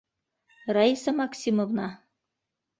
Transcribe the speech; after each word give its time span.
Раиса 0.75 1.11
Максимовна! 1.19 1.87